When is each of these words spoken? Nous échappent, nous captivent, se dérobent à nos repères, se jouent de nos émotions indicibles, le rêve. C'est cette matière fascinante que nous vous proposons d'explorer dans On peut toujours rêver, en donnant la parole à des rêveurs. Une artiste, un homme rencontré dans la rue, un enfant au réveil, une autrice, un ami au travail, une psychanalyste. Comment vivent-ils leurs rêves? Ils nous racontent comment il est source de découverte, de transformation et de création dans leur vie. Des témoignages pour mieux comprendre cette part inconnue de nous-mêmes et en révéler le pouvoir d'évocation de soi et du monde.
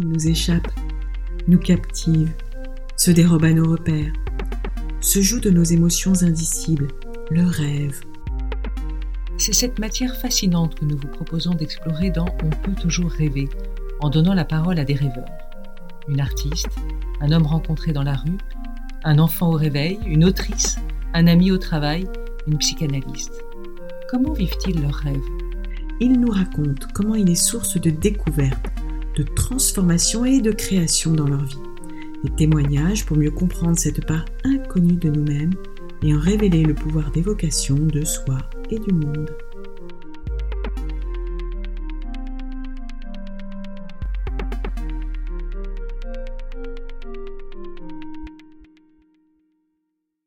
Nous 0.00 0.28
échappent, 0.28 0.70
nous 1.48 1.58
captivent, 1.58 2.32
se 2.96 3.10
dérobent 3.10 3.46
à 3.46 3.52
nos 3.52 3.68
repères, 3.68 4.12
se 5.00 5.20
jouent 5.20 5.40
de 5.40 5.50
nos 5.50 5.64
émotions 5.64 6.22
indicibles, 6.22 6.86
le 7.30 7.44
rêve. 7.44 8.00
C'est 9.38 9.52
cette 9.52 9.80
matière 9.80 10.14
fascinante 10.14 10.76
que 10.76 10.84
nous 10.84 10.96
vous 10.96 11.08
proposons 11.08 11.52
d'explorer 11.52 12.10
dans 12.10 12.28
On 12.44 12.50
peut 12.50 12.80
toujours 12.80 13.10
rêver, 13.10 13.48
en 13.98 14.08
donnant 14.08 14.34
la 14.34 14.44
parole 14.44 14.78
à 14.78 14.84
des 14.84 14.94
rêveurs. 14.94 15.28
Une 16.06 16.20
artiste, 16.20 16.70
un 17.20 17.32
homme 17.32 17.46
rencontré 17.46 17.92
dans 17.92 18.04
la 18.04 18.14
rue, 18.14 18.38
un 19.02 19.18
enfant 19.18 19.50
au 19.50 19.56
réveil, 19.56 19.98
une 20.06 20.24
autrice, 20.24 20.78
un 21.12 21.26
ami 21.26 21.50
au 21.50 21.58
travail, 21.58 22.08
une 22.46 22.58
psychanalyste. 22.58 23.42
Comment 24.08 24.32
vivent-ils 24.32 24.80
leurs 24.80 24.94
rêves? 24.94 25.18
Ils 25.98 26.20
nous 26.20 26.30
racontent 26.30 26.86
comment 26.94 27.16
il 27.16 27.28
est 27.28 27.34
source 27.34 27.80
de 27.80 27.90
découverte, 27.90 28.64
de 29.18 29.24
transformation 29.24 30.24
et 30.24 30.40
de 30.40 30.52
création 30.52 31.12
dans 31.12 31.26
leur 31.26 31.44
vie. 31.44 31.58
Des 32.22 32.30
témoignages 32.30 33.04
pour 33.04 33.16
mieux 33.16 33.32
comprendre 33.32 33.76
cette 33.76 34.06
part 34.06 34.24
inconnue 34.44 34.96
de 34.96 35.10
nous-mêmes 35.10 35.54
et 36.02 36.14
en 36.14 36.20
révéler 36.20 36.62
le 36.62 36.74
pouvoir 36.74 37.10
d'évocation 37.10 37.74
de 37.74 38.04
soi 38.04 38.38
et 38.70 38.78
du 38.78 38.94
monde. 38.94 39.30